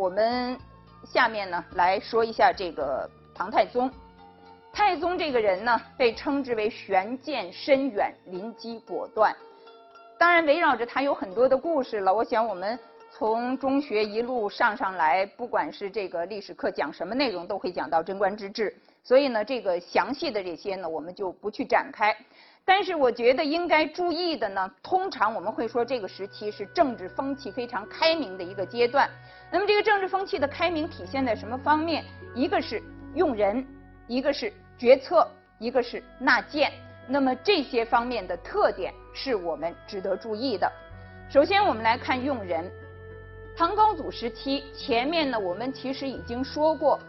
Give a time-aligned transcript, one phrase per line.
[0.00, 0.58] 我们
[1.04, 3.90] 下面呢来说一下这个唐太宗。
[4.72, 9.36] 太宗这个人呢，被称之为悬剑深远、临机果断。
[10.16, 12.14] 当然，围绕着他有很多的故事了。
[12.14, 12.78] 我想我们
[13.10, 18.74] 从中学一路上上来，不管是这个历史课讲什么内容，都会讲到贞观之治。
[19.04, 22.16] 所以呢，这个详细的这些呢，我们就不去展开。
[22.72, 29.10] 但是我觉得应该注意的呢，通常我们会说这个时期是政治风气非常开明的一个阶段。
[29.50, 32.04] 那么这个政治风气的开明体现在什么方面？
[32.32, 32.80] 一个是
[33.16, 33.66] 用人，
[34.06, 36.72] 一个是决策，一个是纳谏。
[37.08, 40.70] 那么这些方面的特点是我们值得注意的。
[41.28, 42.70] 首先我们来看用人。
[43.56, 47.00] 唐高祖时期，前面呢我们其实已经说过。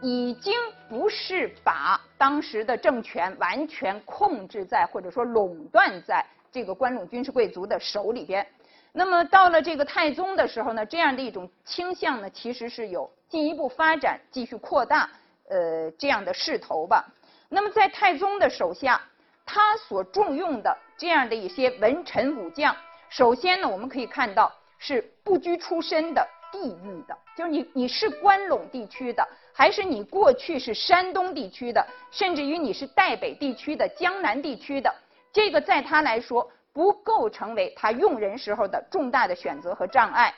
[0.00, 0.52] 已经
[0.88, 8.46] 不是把当时的政权完全控制在或者说垄断在这个关陇军事贵族的手里边。
[8.92, 15.10] 那么到了这个太宗的时候呢，这样的一种倾向呢，其实是有进一步发展、继续扩大
[15.50, 17.04] 呃这样的势头吧。
[17.50, 18.98] 那么在太宗的手下，
[19.44, 22.74] 他所重用的这样的一些文臣武将，
[23.10, 26.26] 首先呢，我们可以看到是不拘出身的。
[26.54, 34.92] 地域的，就是你你是关陇地区的，还是你过去是山东地区的，甚至于你是代北地区的、江南地区的，
[35.32, 40.34] 这个在他来说不构成为他用人时候的重大的选择和障碍。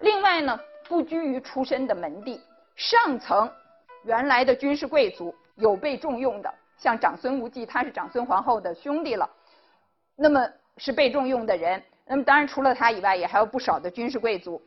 [0.00, 2.38] 另外呢，不拘于出身的门第，
[2.76, 3.50] 上层
[4.04, 9.28] 原来的军事贵族有被重用的，像长孙无忌，他是长孙皇后的兄弟了，
[10.16, 10.46] 那么
[10.76, 11.82] 是被重用的人。
[12.06, 14.60] 那么当然除了他以外，也还有不少的军事贵族。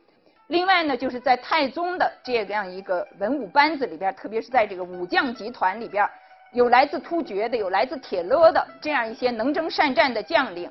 [0.48, 6.08] 另外呢，就是在太宗的这样一个文武班子里边，特别是在这个武将集团里边，
[6.52, 10.70] 有来自突厥的，有来自铁勒的这样一些能征善战的将领。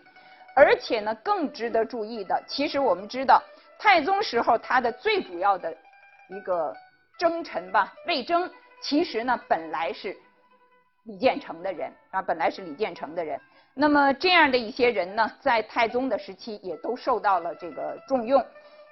[0.56, 3.42] 而且呢，更值得注意的，其实我们知道，
[3.80, 5.76] 太宗时候他的最主要的
[6.30, 6.72] 一个
[7.18, 8.48] 征臣吧，魏征，
[8.80, 10.16] 其实呢本来是
[11.06, 13.42] 李建成的人啊，本来是李建成的人。
[13.74, 18.46] 那么这样的一些人呢，在太宗的时期也都受到了这个重用。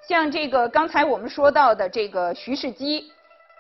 [0.08, 3.12] 像这个刚才我们说到的这个徐世基，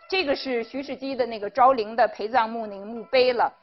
[0.09, 3.53] 这个是徐世基的那个昭陵的陪葬墓那个墓碑了。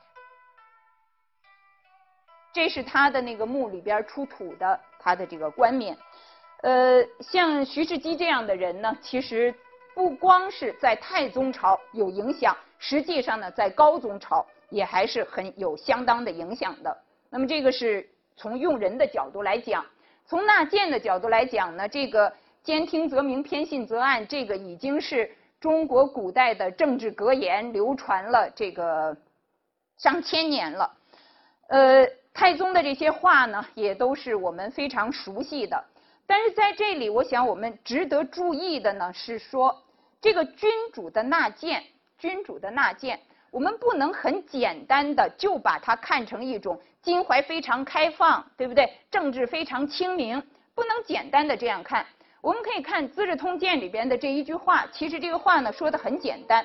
[2.52, 5.96] 这是他的那个墓里边出土的他的这个冠冕。
[6.62, 9.54] 呃，像徐世基这样的人呢，其实
[9.94, 16.96] 不光是在太宗朝有影响，实际上呢，在高宗朝也还是很有相当的影响的。
[17.28, 19.84] 那么这个是从用人的角度来讲，
[20.26, 22.32] 从纳谏的角度来讲呢，这个。
[22.62, 25.30] 兼听则明，偏信则暗，这个已经是
[25.60, 29.16] 中国古代的政治格言，流传了这个
[29.96, 30.94] 上千年了。
[31.68, 35.82] 呃，太宗的这些话呢，也都是我们非常熟悉的。
[36.26, 39.82] 但是在这里，我想我们值得注意的呢，是说
[40.20, 41.82] 这个君主的纳谏，
[42.18, 43.18] 君主的纳谏，
[43.50, 48.92] 我们不能很简单的就把它看成一种襟怀非常开放，对不对？
[49.10, 50.42] 政治非常清明，
[50.74, 52.04] 不能简单的这样看。
[52.40, 56.64] 我们可以看《资治通鉴》里边的这一句话，其实这个话呢说的很简单。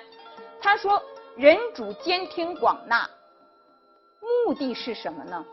[0.62, 1.02] 他说
[1.36, 3.10] ：“人主兼听广纳，
[4.46, 5.44] 目的是什么呢？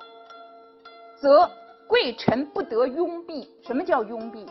[1.17, 1.51] 则
[1.87, 3.49] 贵臣不得拥蔽。
[3.67, 4.47] 什么叫拥蔽？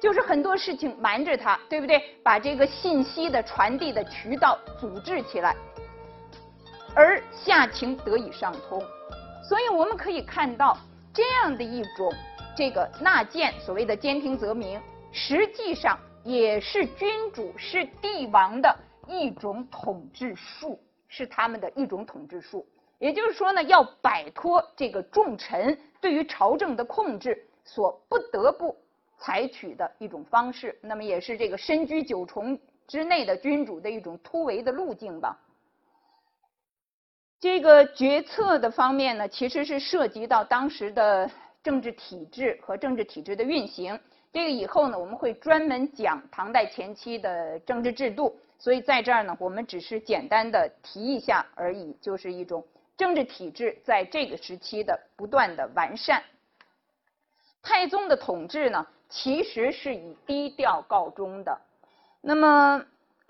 [0.00, 2.02] 就是很多事情瞒着他，对不对？
[2.22, 5.54] 把这个信息的传递的渠道组织起来，
[6.94, 8.82] 而下情得以上通。
[9.46, 10.78] 所以我们可以看到
[11.12, 12.10] 这样的一种。”
[12.56, 14.80] 这个纳谏，所谓的兼听则明，
[15.12, 18.74] 实际上也是君主、是帝王的
[19.06, 22.66] 一种统治术，是他们的一种统治术。
[22.98, 28.74] 也就是说呢，要摆脱这个重臣对于朝政的控制所不得不
[29.18, 30.78] 采取的一种方式。
[30.80, 35.38] 那么，也是这个身居九重之内的君主的一种突围的路径吧。
[37.38, 41.30] 这个决策的方面呢，其实是涉及到当时的。
[41.66, 43.98] 政治体制和政治体制的运行，
[44.32, 52.64] 这个以后呢，我们会专门讲唐代前期的政治制度，所以在这儿呢，我们只是简单的提一下而已，就是一种
[52.96, 56.22] 政治体制在这个时期的不断的完善。
[57.64, 61.60] 太宗的统治呢，其实是以低调告终的。
[62.20, 62.80] 那么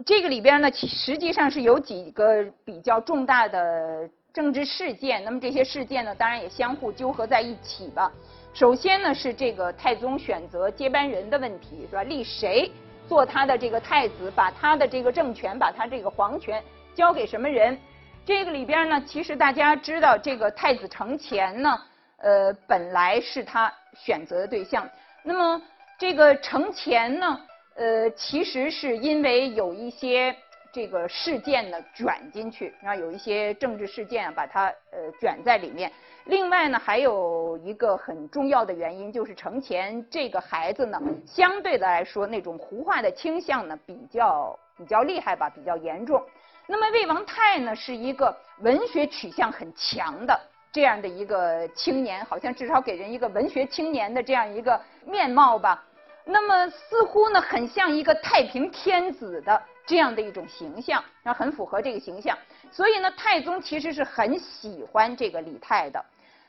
[0.04, 4.10] 这个里边呢，实际上是有几个比较重大的。
[4.36, 8.12] 政治事件，那么这些事件呢，当然也相互纠合在一起吧。
[8.52, 12.02] 首先呢，是这个太宗选择接班人的问题，是吧？
[12.02, 12.70] 立谁
[13.08, 16.62] 做他的这个太子，把他的这个政权，把他这个皇权
[16.94, 17.78] 交给什么人？
[18.26, 21.80] 这个里边呢，其实大家知道，这个太子承乾呢，
[22.18, 24.86] 呃，本来是他选择的对象。
[25.22, 25.62] 那么
[25.98, 27.40] 这个承乾呢，
[27.74, 30.36] 呃，其实是因为有一些
[30.76, 35.90] 这个事件呢卷进去，然后有一些政治事件把它呃卷在里面。
[36.26, 46.23] 另外呢，还有一个很重要的原因，就是程前这个孩子呢，相对的来说，那种胡化的倾向呢比较比较厉害吧，比较严重。
[46.67, 50.38] 那么魏王泰呢，是一个文学取向很强的
[50.70, 55.82] 这样的一个青年，好像至少给人一个文学青年的这样一个面貌吧。
[56.26, 62.36] 那么似乎呢，很像一个太平天子的这样的一种形象，那很符合这个形象。
[62.72, 66.04] 所以呢，太宗其实是很喜欢这个李泰的。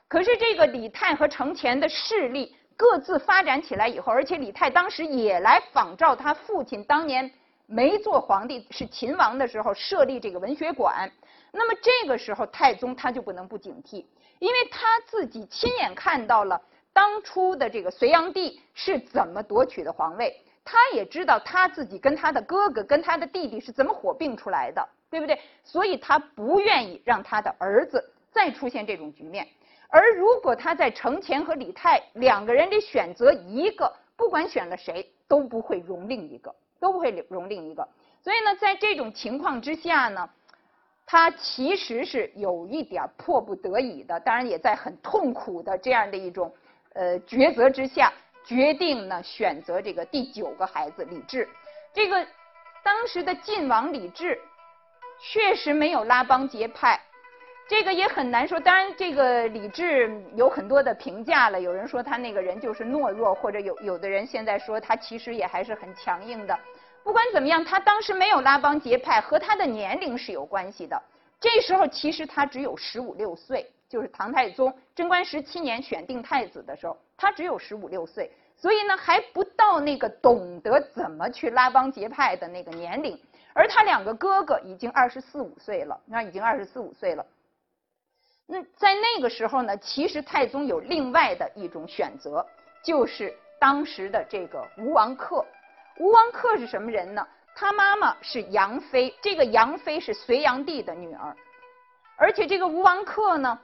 [0.07, 7.31] 可是这个李泰和程前的势力各自发展起来以后，而且李泰当时也来仿照他父亲当年
[7.65, 11.11] 没做皇帝是秦王的时候设立这个文学馆。
[11.51, 14.05] 那么这个时候太宗他就不能不警惕，
[14.39, 16.61] 因为他自己亲眼看到了
[16.93, 20.35] 当初的这个隋炀帝是怎么夺取的皇位，
[20.69, 25.39] 他也知道他自己跟他的哥哥跟他的弟弟是怎么火并出来的，对不对？
[25.63, 29.47] 所以他不愿意让他的儿子再出现这种局面。
[29.87, 37.87] 而如果他在程前和李泰两个人里选择一个，不管选了谁都不会容另一个，都不会容另一个。
[38.21, 40.29] 所以呢，在这种情况之下呢，
[41.05, 46.53] 他其实是有一点迫不得已的，当然也在很痛苦的这样的一种
[46.91, 48.11] 呃抉择之下，
[48.47, 51.47] 决定呢选择这个第九个孩子李治。
[51.94, 52.25] 这个
[52.81, 54.39] 当时的晋王李治
[55.21, 56.99] 确实没有拉帮结派。
[57.69, 61.59] 这个也很难说，当然这个李治有很多的评价了。
[61.59, 66.57] 有人说他那个人就是懦弱，或者有有的人现在说他其实也还是很强硬的。
[67.03, 70.97] 不管怎么样，他当时没有拉帮结派，和他的年龄是有关系的。
[71.41, 83.19] 这时候其实他只有十五六岁，就是唐太宗贞观十七年选定太子的时候，他只有十五六岁，所以呢还不到那个懂得怎么去拉帮结派的那个年龄。
[83.53, 87.25] 而他两个哥哥已经二十四五岁了，那已经二十四五岁了。
[88.45, 92.45] 那在那个时候呢，其实太宗有另外的一种选择，
[92.83, 95.43] 就是当时的这个吴王恪。
[95.97, 97.27] 吴王恪是什么人呢？
[97.55, 101.35] 他妈妈是杨妃，这个杨妃是隋炀帝的女儿。
[102.15, 103.59] 而且这个吴王恪呢，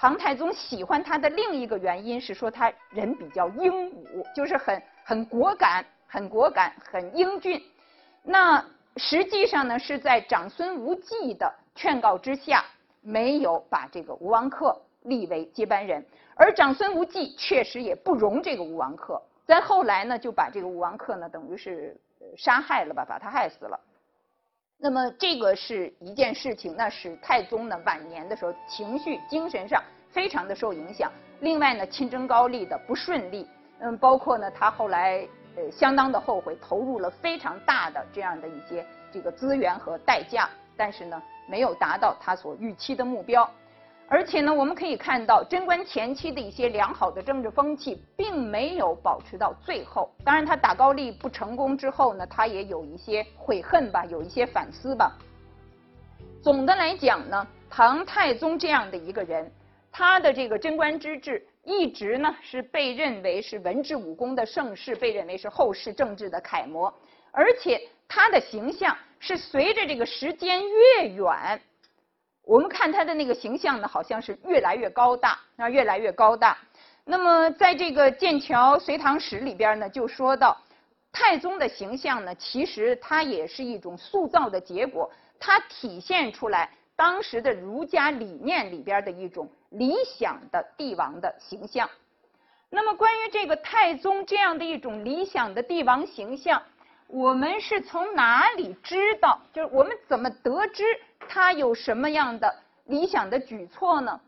[0.00, 7.60] 唐太宗喜欢他的另一个原因是说他人比较英武，就是很很果敢、很果敢、很英俊。
[8.22, 8.64] 那
[8.96, 12.64] 实际上呢，是在长孙无忌的劝告之下。
[13.00, 19.18] 没有把这个吴王恪立为接班人，而长孙无忌确实也不容这个吴王恪。
[19.46, 21.96] 在后来呢，就把这个吴王恪呢，等于是
[22.36, 23.80] 杀害了吧，把他害死了。
[24.76, 29.82] 那么这个是一件事情，那使太宗呢晚年的时候情绪、精神上
[30.18, 31.12] 非常的受影响。
[31.40, 33.46] 另外呢，亲征高丽的不顺利，
[33.78, 41.22] 嗯，包括呢他后来呃相当的后悔，投入了非常大的这样的一些这个资源和代价，但是呢。
[41.50, 43.50] 没有达到他所预期的目标，
[44.06, 50.10] 而且呢，我们可以看到贞观前期的一些良好的政治风气，并没有保持到最后。
[50.22, 55.16] 当然，他打高丽不成功之后呢，他也有一些悔恨吧，有一些反思吧。
[56.42, 59.50] 总的来讲呢，唐太宗这样的一个人，
[59.90, 66.92] 他的这个贞观之治一直呢是被认为是文治武功的盛世，被认为是后世政治的楷模，
[67.32, 68.96] 而且他的形象。
[69.20, 71.60] 是随着这个时间越远，
[72.44, 76.56] 我们看他的那个形象呢，好像是越来越高大，啊，越来越高大。
[77.04, 80.56] 那么在这个《剑桥隋唐史》里边呢，就说到
[81.10, 91.88] 太宗的形象呢，其实它也是一种塑造的结果，它体现出来当时的儒家理念里边的一种理想的帝王的形象。
[92.70, 96.62] 那么关于这个太宗这样的一种理想的帝王形象。
[97.06, 99.40] 我们是从哪里知道？
[99.54, 100.84] 就是我们怎么得知
[101.26, 104.20] 他有什么样的理想的举措呢？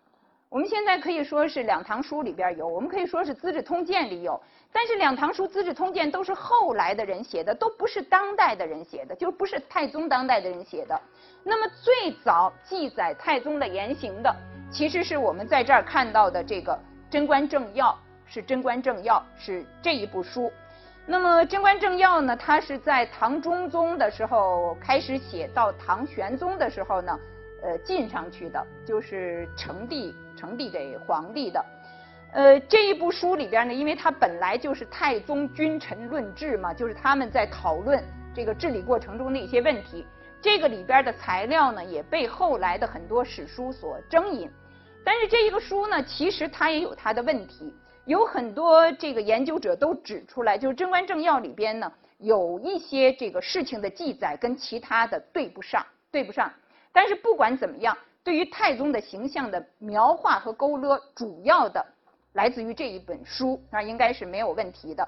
[0.48, 4.42] 我们现在可以说是《两唐书》里边有，我们可以说是《资治通鉴》里有，
[4.72, 10.98] 但是《两唐书》《资治通鉴》都是后来的人写的，都不是当代的人写的，就不是太宗当代的人写的。
[11.44, 14.34] 那么最早记载太宗的言行的，
[14.70, 16.72] 其实是我们在这儿看到的这个
[17.10, 17.88] 《贞观政要》，
[18.32, 20.50] 是《贞观政要》，是这一部书。
[21.06, 27.18] 那么《贞观政要》呢，它是在唐中宗的时候开始写，到唐玄宗的时候呢，
[27.62, 31.64] 呃，进上去的，就是呈递、呈递给皇帝的。
[32.32, 38.00] 呃，这一部书里边呢，因为它本来就是太宗君臣论治嘛，就是他们在讨论
[38.32, 40.06] 这个治理过程中的一些问题。
[40.42, 44.50] 这个里边的材料呢，也被后来的很多史书所征引。
[45.04, 47.74] 但是这一个书呢，其实它也有它的问题。
[48.06, 56.50] 有很多这个研究者都指出来，就是《贞观政要》里边呢，有一些这个事情的记载跟其他的对不上，对不上。
[56.92, 61.84] 但是不管怎么样，对于太宗的形象的描画和勾勒，主要的
[62.32, 65.06] 来自于这一本书，那应该是没有问题的。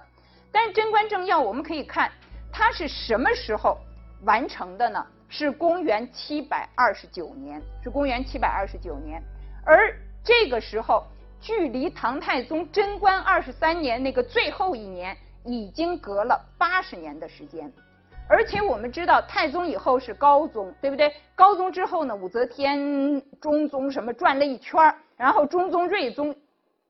[0.52, 2.12] 但是《贞观政要》，我们可以看
[2.52, 3.78] 它是什么时候
[4.24, 5.04] 完成的呢？
[5.34, 9.18] 是公元七百二十九年，是公元七百二十九年。
[9.64, 11.06] 而这个时候，
[11.40, 17.72] 距离唐太宗贞观二十三年那个最后一年，已经隔了八十年的时间。
[18.28, 21.10] 而且我们知道，太宗以后是高宗，对不对？
[21.34, 26.36] 高宗之后呢，武则天、中宗什么转了一圈然后中宗、睿宗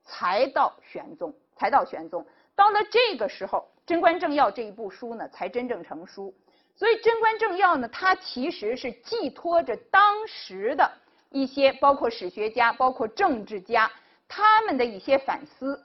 [0.03, 2.27] 才到玄宗，才到玄宗。
[2.57, 6.35] 到了这个时候，《贞观政要》这一部书呢，才真正成书。
[6.83, 10.91] 所以，《贞观政要》呢，它其实是寄托着当时的
[11.31, 13.89] 一些，包括史学家、包括政治家
[14.27, 15.81] 他们的一些反思，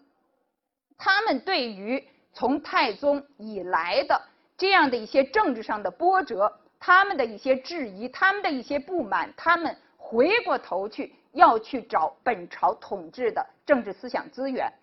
[0.98, 4.20] 他们对于从太宗以来的。
[4.58, 14.74] 这样的一些政治上的波折，他们的一些质疑，他们的一些不满，他们回过头去要去找本朝统治的政治思想资源。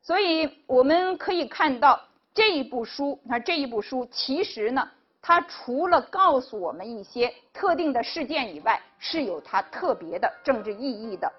[0.00, 2.00] 所以我们可以看到
[2.32, 4.90] 这一部书，那这一部书其实呢，
[5.22, 11.32] 它除了告诉我们一些特定的事件以外，是有它特别的政治意义的。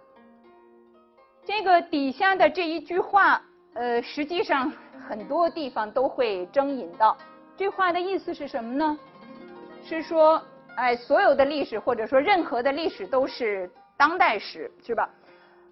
[1.45, 3.41] 这个底下的这一句话，
[3.73, 4.71] 呃，实际上
[5.09, 7.17] 很多地方都会征引到。
[7.57, 8.97] 这话的意思是什么呢？
[9.83, 10.41] 是说，
[10.75, 15.09] 哎，所有的历史或者说任何的历史都是当代史，是吧？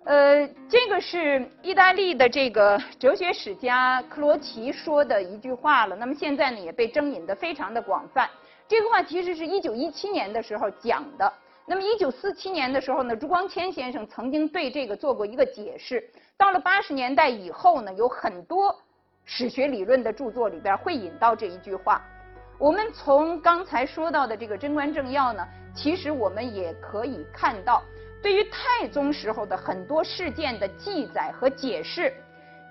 [0.03, 5.95] 呃，这个是意大利的这个哲学史家克罗齐说的一句话了。
[5.95, 8.27] 那么现在呢，也被征引的非常的广泛。
[8.67, 11.31] 这个话其实是一九一七年的时候讲的。
[11.67, 16.03] 那么一九四七年的时候呢，朱光潜先生曾经对这个做过一个解释。
[16.35, 18.75] 到了八十年代以后呢，有很多。
[19.23, 22.01] 史学理论的著作里边会引到这一句话。
[22.57, 27.83] 我们从刚才说到的这个《贞观政要》呢，其实我们也可以看到，
[28.21, 32.13] 对于太宗时候的很多事件的记载和解释，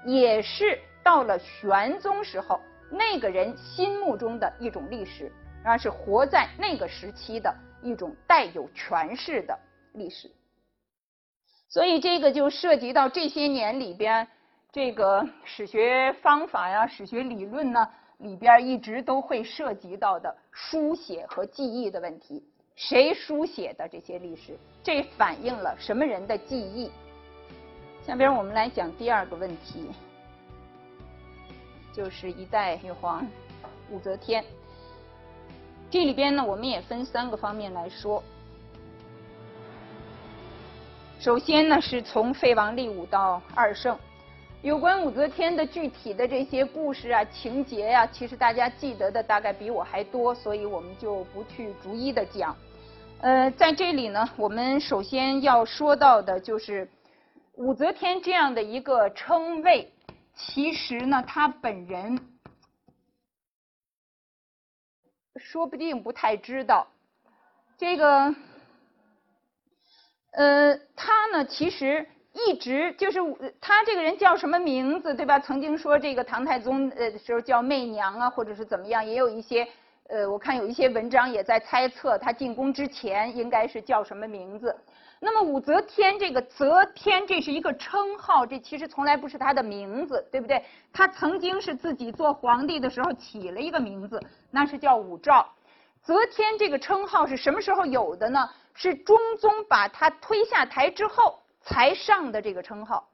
[0.04, 5.32] 也是到了玄宗时候那个人心目中的一种历史，
[5.64, 9.58] 而是活在那个时期的一种带有诠释的
[9.94, 10.30] 历史。
[11.68, 14.26] 所以这个就涉及到这些年里边。
[14.72, 17.88] 这个史学方法呀，史学理论呢，
[18.18, 22.44] 里边一直都会涉及到的书写和记忆的问题。
[22.80, 24.56] 谁书写的这些历史？
[24.82, 26.90] 这反映了什么人的记忆？
[28.06, 29.84] 下边我们来讲第二个问题，
[31.92, 33.28] 就是一代女皇
[33.90, 34.42] 武则天。
[35.90, 38.22] 这里边呢，我们也分三个方面来说。
[41.18, 43.96] 首先呢，是从废王立武到二圣。
[44.62, 52.56] 有关武则天的具体的这些故事啊、情节呀，其实大家记得的大概比我还多，所以我们就不去逐一的讲。
[53.22, 56.90] 呃，在这里呢，我们首先要说到的就是
[57.52, 59.92] 武则天这样的一个称谓，
[60.34, 62.18] 其实呢，她本人
[65.36, 66.86] 说不定不太知道
[67.76, 68.34] 这个。
[70.32, 72.08] 呃，她呢，其实。
[72.32, 73.18] 一直就是
[73.60, 75.40] 他这个人叫什么名字，对吧？
[75.40, 79.68] 曾经说这个唐太宗呃时候叫媚娘啊，或者是怎么样，也有一些
[80.10, 84.76] 呃，我看有一些文章也在猜测他进宫之前应该是叫什么名字。
[85.20, 90.64] 那么武则天这个则天这是一个称号，这其实从来不是他的名字，对不对？
[90.92, 95.46] 他曾经是自己做皇帝的时候起了一个名字，那是叫武曌。
[96.02, 98.48] 则天这个称号是什么时候有的呢？
[98.74, 101.38] 是中宗把他推下台之后。
[101.62, 103.06] 才上的这个称号，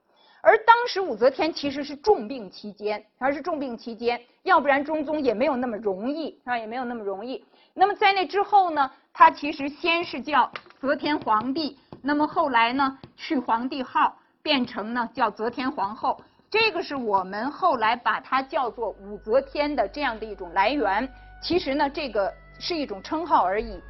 [0.47, 7.45] 而当时武则天其实是重病期间，而是重病期间，要不然中宗也没有那么容易，啊，也没有那么容易。
[7.75, 10.49] 那么在那之后呢，他其实先是叫
[10.81, 16.17] 则天皇帝，那么后来呢去皇帝号，变成呢叫则天皇后。
[16.49, 21.13] 这个是我们后来把它叫做武则天的这样的一种来源。
[21.43, 23.81] 其实呢，这个是一种称号而已。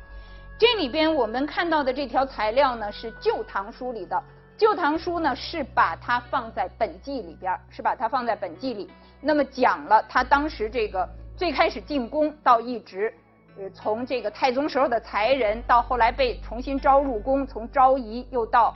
[0.58, 4.16] 这里边我们看到的这条材料呢，是《旧唐书》里的。
[4.58, 8.90] 《旧唐书》呢是把它放在本纪里边，是把它放在本纪里。
[9.20, 13.12] 那么讲了他当时这个最开始进宫到一直，
[13.58, 18.74] 呃，从这个太宗时候的才人，到后来被重新招入宫，从昭仪又到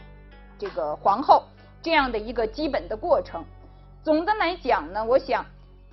[0.58, 1.44] 这个皇后
[1.82, 3.42] 这样的一个基本的过程。
[4.02, 5.44] 总的来讲呢，我想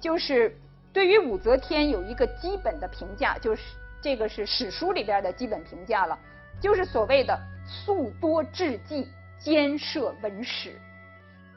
[0.02, 0.54] 就是
[0.92, 3.62] 对于武则天有一个基本的评价，就是
[4.02, 6.20] 这个是史书里边的基本评价了，
[6.60, 9.08] 就是所谓的素多智计。
[9.40, 10.80] 兼涉文史，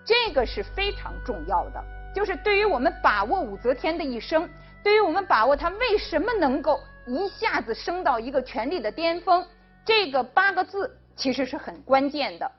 [0.05, 1.83] 这个是非常重要的。
[2.15, 4.49] 就是对于我们把握武则天的一生，
[4.83, 9.47] 对于我们把握她为什么能够一下子升到一个权力的巅峰，
[9.85, 12.51] 这个八个字其实是很关键的。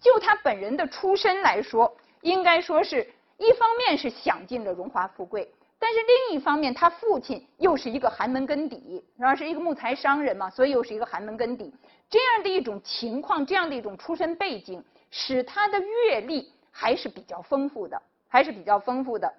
[0.00, 3.06] 就她本人的出身来说，应该说是
[3.36, 11.74] 一方面是享尽了荣华富贵，但是另一方面，他父亲又是一个寒门根底，然后是一个木材商人嘛，所以又是一个寒门根底。
[12.08, 19.34] 这样的一种情况，这样的一种出身背景，使他的阅历还是比较丰富的，还是比较丰富的。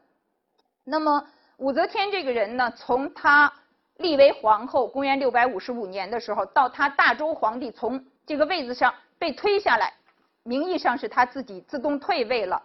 [0.83, 1.25] 那么。
[1.57, 3.53] 武则天这个人呢，从她
[3.97, 9.93] 立为皇后，公元六百五十五年的时候，到她大周皇帝从这个位子上被推下来，
[10.41, 12.59] 名义上是她自己自动退位了。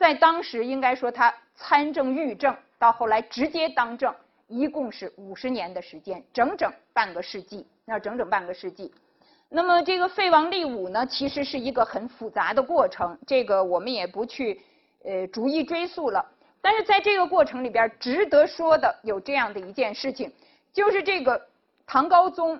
[0.00, 4.14] 在当时，应该说他参政议政，到后来直接当政，
[4.48, 7.66] 一共是五十年的时间，整整半个世纪。
[7.84, 8.90] 那整整半个世纪。
[9.50, 14.62] 那么这个废王立武呢，其实是一个很复杂的过程，这个我们也不去
[15.04, 16.24] 呃逐一追溯了。
[16.62, 20.32] 但是在这个过程里边，值得说的有这样的一件事情，
[20.72, 21.38] 就是这个
[21.86, 22.58] 唐高宗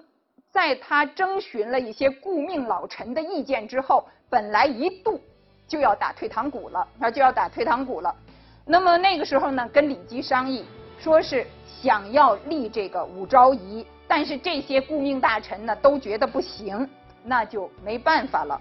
[0.50, 5.19] 在他征询了一些顾命老臣的意见之后，本来一度
[5.71, 8.13] 就要打退堂鼓了，他，就要打退堂鼓了。
[8.65, 10.65] 那么那个时候呢，跟李基商议，
[10.99, 16.89] 说是想要立这个武昭仪，但是这些顾命大臣呢都觉得不行，
[17.23, 18.61] 那就没办法了。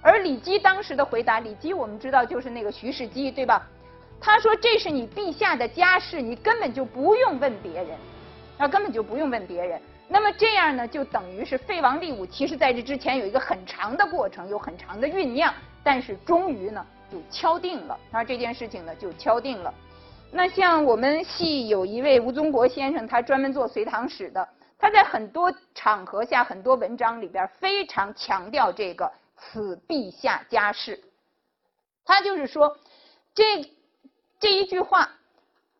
[0.00, 3.66] 而李基当时的回答，李基我们知道就是那个徐世基，对吧？
[4.20, 7.88] 他说：“这是你陛下的家事，你根本就不用问别人，
[8.56, 9.78] 那，根本就不用问别人。
[10.08, 12.26] 那么这样呢，就等于是废王立武。
[12.26, 17.98] 其实在这之前有一个很长的过程，有很长的酝酿，但是终于呢就敲定了。
[18.12, 19.72] 啊，这件事情呢就敲定了。
[20.30, 31.02] 那像我们系有一位吴宗国先生，他专门做隋唐史的，他在很多场合下、很多文章里边非常强调这个‘此陛下家事’，
[32.04, 32.76] 他就是说
[33.34, 33.70] 这。”
[34.40, 35.08] 这一句话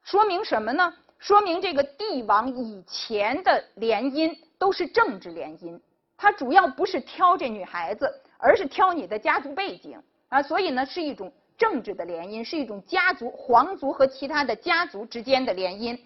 [0.05, 0.95] 说明什么呢？
[1.25, 5.81] 说明这个帝王以前的联姻都是政治联姻，
[6.19, 15.99] 他主要不是挑这女孩子，而是挑你的家族背景啊，所以呢是一种政治的联姻，是一种家族皇族和其他的家族之间的联姻。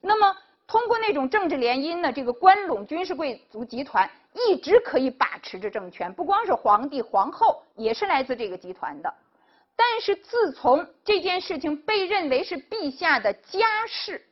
[0.00, 0.36] 那么
[0.68, 9.12] 通过那种政治联姻呢，这个关陇军事贵族集团一直可以把持着政权，不光是皇帝皇后，也是来自这个集团的。
[9.74, 14.24] 但是自从这件事情被认为是陛下的家事，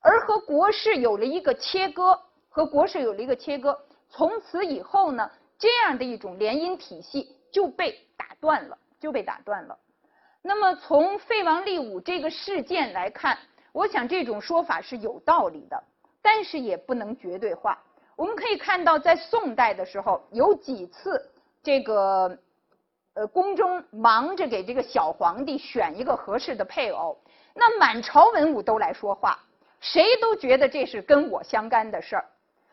[0.00, 3.78] 而和国事有了一个切割，和国事有了一个切割，
[4.08, 9.78] 从此以后呢，这样的一种联姻体系就被打断了，就被打断了。
[10.42, 13.38] 那么从废王立武这个事件来看，
[13.72, 15.82] 我想这种说法是有道理的，
[16.22, 17.78] 但是也不能绝对化。
[18.14, 21.30] 我们可以看到，在宋代的时候，有几次
[21.62, 22.38] 这个。
[23.18, 27.16] 呃，宫中忙着给这个小皇帝选一个合适的配偶，
[27.54, 29.38] 那满朝文武都来说话，
[29.80, 32.24] 谁都觉得这是跟我相干的事儿，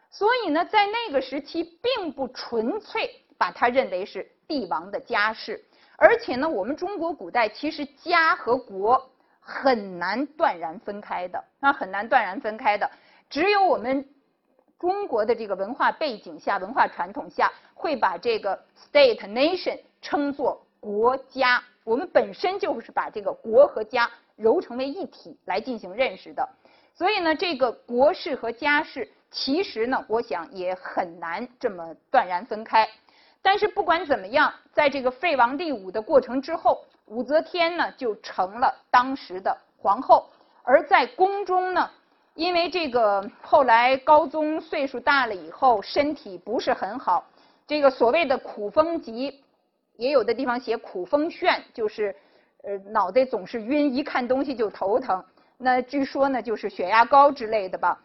[0.10, 5.64] 所以呢，在那个时期并不纯粹把它认为是帝王的家事，
[5.98, 12.90] 而且呢，我们中国古代其实家和国很难断然分开的，那很难断然分开的，
[13.30, 14.08] 只有我们
[14.80, 19.80] 中国的这个文化背景下、文化传统下，会把这个 state nation。
[20.06, 26.46] 称作国家，我们本身就是把这个国和家揉成为一体来进行认识的，
[26.96, 32.88] 所以呢，这个国事和家事其实呢，我想也很难这么断然分开。
[33.42, 40.30] 但是不管怎么样，在这个废王立武的过程之后，武则天呢就成了当时的皇后，
[40.64, 41.90] 而在宫中呢，
[42.36, 47.28] 因为这个后来高宗岁数大了以后，身体不是很好，
[47.68, 49.42] 这个所谓的苦风疾。
[49.96, 52.16] 也有的地方写苦风眩，就是
[52.64, 55.24] 呃脑袋总是晕，一看东西就头疼。
[55.64, 57.98] 那据说呢，就是血压高之类的吧。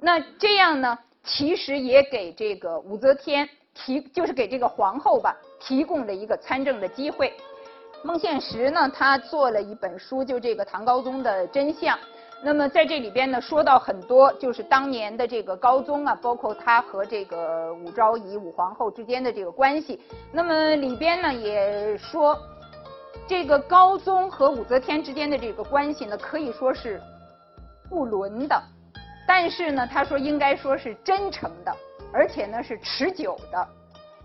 [0.00, 7.32] 那这样呢，其实也给这个武则天提，就是给这个皇后吧，提供了一个参政的机会。
[8.02, 11.96] 孟宪实呢，他做了一本书，就这个唐高宗的真相。
[12.42, 19.98] 那么在这里边呢，说到很多，就是当年的这个高宗啊，包括他和这个武昭仪、武皇后之间的这个关系。
[20.30, 22.36] 那么里边呢也说，
[23.26, 27.00] 这个高宗和武则天之间的这个关系呢，可以说是
[27.88, 28.62] 不伦的，
[29.26, 31.74] 但是呢，他说应该说是真诚的，
[32.12, 33.68] 而且呢是持久的。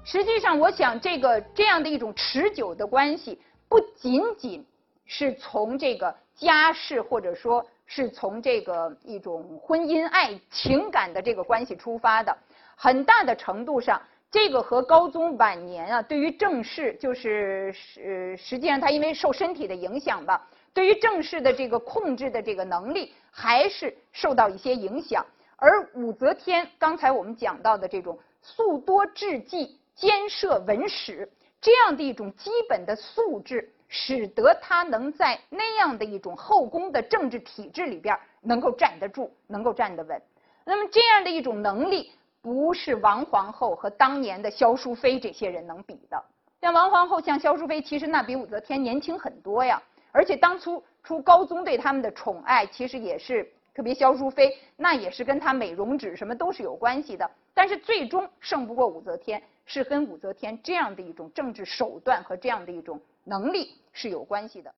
[0.03, 4.65] 实际上，我想这个这样的一种持久的关系，不仅仅
[5.05, 7.65] 是从这个家世或者说。
[7.91, 12.38] 是从这个一种婚姻爱情感的这个关系出发的，
[12.75, 13.99] 很大的程度上，
[14.32, 25.26] 这个和高宗晚年啊，对于政事就是实实际上他因为受身体的影响吧，对于政事的这个控制的这个能力还是受到一些影响。
[25.56, 40.22] 而武则天刚才我们讲到的这种素多智计、兼摄文史这样的一种基本的素质，使得她能在那样的一种后宫的政治体制里边能够站得住，能够站得稳。
[40.65, 46.23] 那么这样的一种能力，不是王皇后和当年的萧淑妃这些人能比的。
[46.62, 49.82] 像王皇后，像萧淑妃，其实那比武则天年轻很多呀。
[50.12, 57.30] 而且当初出高宗对他们的宠爱，其实也是特别萧淑妃，那也是跟她美容指什么都是有关系的。
[57.54, 64.67] 但是最终胜不过武则天，是跟武则天这样的一种政治手段和这样的一种能力是有关系的。